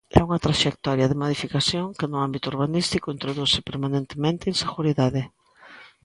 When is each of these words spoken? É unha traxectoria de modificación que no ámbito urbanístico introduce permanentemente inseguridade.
É 0.17 0.19
unha 0.27 0.43
traxectoria 0.45 1.09
de 1.11 1.19
modificación 1.21 1.85
que 1.97 2.09
no 2.11 2.17
ámbito 2.25 2.47
urbanístico 2.53 3.13
introduce 3.15 3.59
permanentemente 3.69 4.49
inseguridade. 4.53 5.21